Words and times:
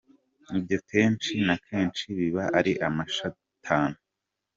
Ibyo 0.57 0.77
kenshi 0.89 1.31
na 1.47 1.55
kenshi 1.67 2.03
biba 2.17 2.43
ari 2.57 2.73
amashitani. 2.87 3.99